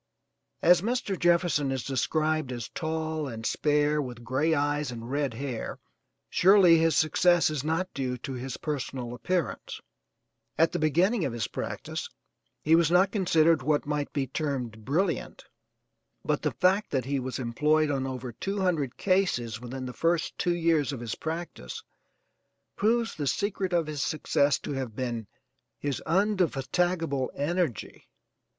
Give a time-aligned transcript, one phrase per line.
[0.63, 1.13] As Mr.
[1.15, 5.77] Jefferson is described as tall and spare with gray eyes and red hair,
[6.27, 9.79] surely his success is not due to his personal appearance.
[10.57, 12.09] At the beginning of his practice
[12.63, 15.45] he was not considered what might be termed brilliant,
[16.25, 20.35] but the fact that he was employed on over two hundred cases within the first
[20.39, 21.83] two years of his practice
[22.75, 25.27] proves the secret of his success to have been
[25.77, 28.07] his undefatigable energy.